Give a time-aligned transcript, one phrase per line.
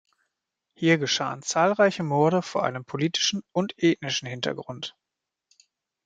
[0.73, 4.95] Hier geschahen zahlreiche Morde vor einem politischen und ethnischen Hintergrund.